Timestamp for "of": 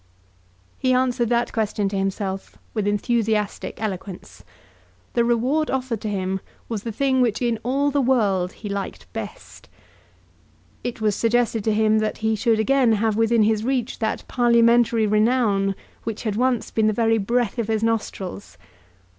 17.59-17.67